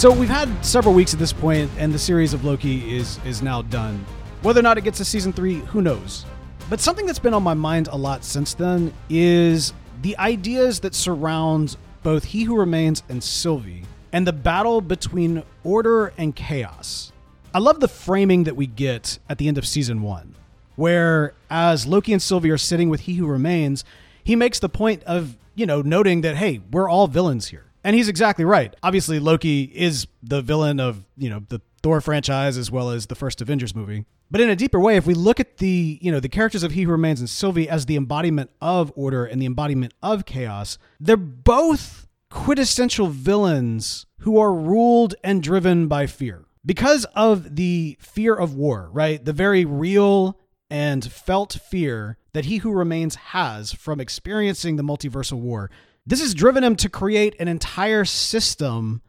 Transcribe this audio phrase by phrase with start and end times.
[0.00, 3.42] So we've had several weeks at this point, and the series of Loki is is
[3.42, 4.02] now done.
[4.40, 6.24] Whether or not it gets a season three, who knows?
[6.70, 10.94] But something that's been on my mind a lot since then is the ideas that
[10.94, 17.12] surround both He Who Remains and Sylvie, and the battle between order and chaos.
[17.52, 20.34] I love the framing that we get at the end of season one,
[20.76, 23.84] where as Loki and Sylvie are sitting with He Who Remains,
[24.24, 27.66] he makes the point of, you know, noting that, hey, we're all villains here.
[27.84, 28.74] And he's exactly right.
[28.82, 33.14] Obviously, Loki is the villain of, you know, the Thor franchise as well as the
[33.14, 34.04] first Avengers movie.
[34.30, 36.72] But in a deeper way, if we look at the, you know, the characters of
[36.72, 40.78] He Who Remains and Sylvie as the embodiment of order and the embodiment of chaos,
[41.00, 46.44] they're both quintessential villains who are ruled and driven by fear.
[46.64, 49.24] Because of the fear of war, right?
[49.24, 55.40] The very real and felt fear that He Who Remains has from experiencing the multiversal
[55.40, 55.70] war
[56.10, 59.00] this has driven him to create an entire system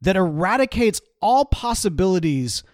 [0.00, 2.64] that eradicates all possibilities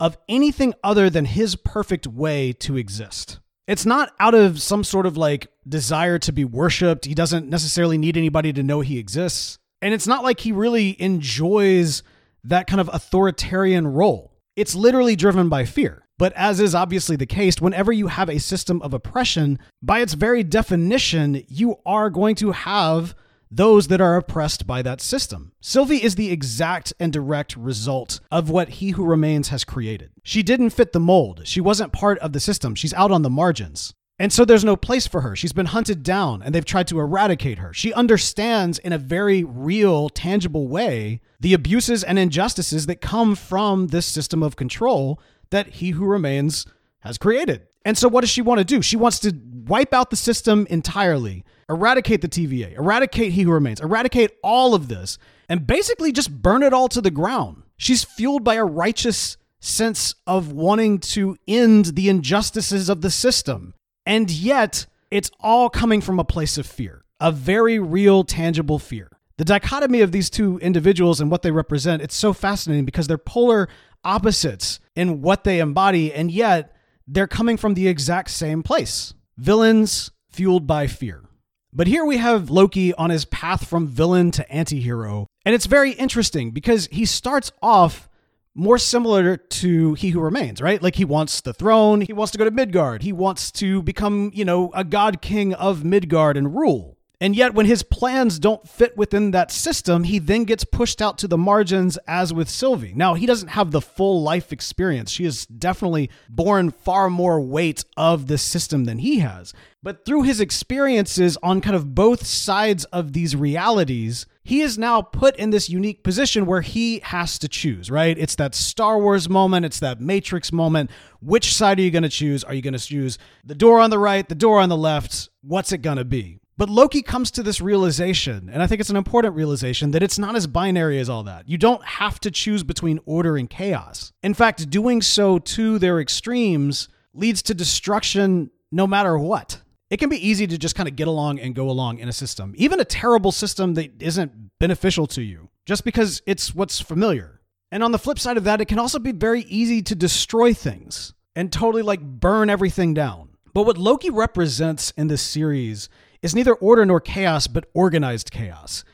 [0.00, 3.38] of anything other than his perfect way to exist.
[3.66, 7.04] It's not out of some sort of like desire to be worshiped.
[7.04, 9.58] He doesn't necessarily need anybody to know he exists.
[9.82, 12.02] And it's not like he really enjoys
[12.44, 14.32] that kind of authoritarian role.
[14.56, 16.07] It's literally driven by fear.
[16.18, 20.14] But as is obviously the case, whenever you have a system of oppression, by its
[20.14, 23.14] very definition, you are going to have
[23.50, 25.52] those that are oppressed by that system.
[25.60, 30.10] Sylvie is the exact and direct result of what He Who Remains has created.
[30.22, 31.42] She didn't fit the mold.
[31.44, 32.74] She wasn't part of the system.
[32.74, 33.94] She's out on the margins.
[34.20, 35.36] And so there's no place for her.
[35.36, 37.72] She's been hunted down and they've tried to eradicate her.
[37.72, 43.88] She understands in a very real, tangible way the abuses and injustices that come from
[43.88, 46.66] this system of control that He Who Remains
[47.00, 47.66] has created.
[47.84, 48.82] And so what does she want to do?
[48.82, 49.34] She wants to
[49.66, 54.88] wipe out the system entirely, eradicate the TVA, eradicate He Who Remains, eradicate all of
[54.88, 55.18] this,
[55.48, 57.62] and basically just burn it all to the ground.
[57.76, 63.74] She's fueled by a righteous sense of wanting to end the injustices of the system.
[64.04, 69.17] And yet, it's all coming from a place of fear, a very real, tangible fear.
[69.38, 73.16] The dichotomy of these two individuals and what they represent, it's so fascinating because they're
[73.16, 73.68] polar
[74.04, 76.74] opposites in what they embody, and yet
[77.06, 79.14] they're coming from the exact same place.
[79.36, 81.24] Villains fueled by fear.
[81.72, 85.26] But here we have Loki on his path from villain to antihero.
[85.44, 88.08] And it's very interesting because he starts off
[88.56, 90.82] more similar to He Who Remains, right?
[90.82, 94.32] Like he wants the throne, he wants to go to Midgard, he wants to become,
[94.34, 96.97] you know, a god king of Midgard and rule.
[97.20, 101.18] And yet, when his plans don't fit within that system, he then gets pushed out
[101.18, 102.92] to the margins, as with Sylvie.
[102.94, 105.10] Now, he doesn't have the full life experience.
[105.10, 109.52] She has definitely borne far more weight of this system than he has.
[109.82, 115.02] But through his experiences on kind of both sides of these realities, he is now
[115.02, 118.16] put in this unique position where he has to choose, right?
[118.16, 120.88] It's that Star Wars moment, it's that Matrix moment.
[121.20, 122.44] Which side are you going to choose?
[122.44, 125.30] Are you going to choose the door on the right, the door on the left?
[125.42, 126.38] What's it going to be?
[126.58, 130.18] But Loki comes to this realization, and I think it's an important realization, that it's
[130.18, 131.48] not as binary as all that.
[131.48, 134.12] You don't have to choose between order and chaos.
[134.24, 139.62] In fact, doing so to their extremes leads to destruction no matter what.
[139.88, 142.12] It can be easy to just kind of get along and go along in a
[142.12, 147.40] system, even a terrible system that isn't beneficial to you, just because it's what's familiar.
[147.70, 150.52] And on the flip side of that, it can also be very easy to destroy
[150.52, 153.28] things and totally like burn everything down.
[153.54, 155.88] But what Loki represents in this series
[156.22, 158.84] is neither order nor chaos, but organized chaos.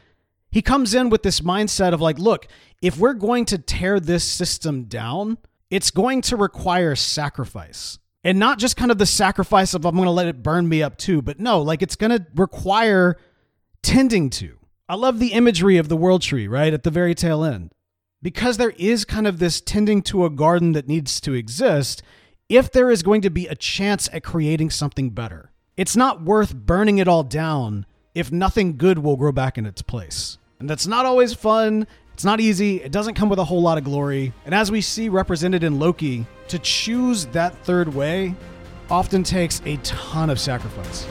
[0.51, 2.47] He comes in with this mindset of like, look,
[2.81, 5.39] if we're going to tear this system down,
[5.71, 7.99] it's going to require sacrifice.
[8.23, 10.83] And not just kind of the sacrifice of I'm going to let it burn me
[10.83, 13.17] up too, but no, like it's going to require
[13.83, 14.59] tending to.
[14.89, 16.73] I love the imagery of the world tree, right?
[16.73, 17.73] At the very tail end.
[18.23, 22.03] Because there is kind of this tending to a garden that needs to exist,
[22.49, 25.51] if there is going to be a chance at creating something better.
[25.77, 27.84] It's not worth burning it all down
[28.15, 30.39] if nothing good will grow back in its place.
[30.60, 31.89] And that's not always fun.
[32.13, 32.81] It's not easy.
[32.81, 34.33] It doesn't come with a whole lot of glory.
[34.45, 38.37] And as we see represented in Loki, to choose that third way
[38.89, 41.09] often takes a ton of sacrifice.